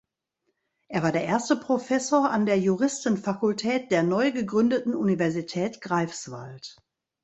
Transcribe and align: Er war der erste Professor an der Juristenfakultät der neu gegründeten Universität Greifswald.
Er 0.87 1.03
war 1.03 1.11
der 1.11 1.25
erste 1.25 1.55
Professor 1.55 2.31
an 2.31 2.47
der 2.47 2.57
Juristenfakultät 2.57 3.91
der 3.91 4.01
neu 4.01 4.31
gegründeten 4.31 4.95
Universität 4.95 5.79
Greifswald. 5.79 6.75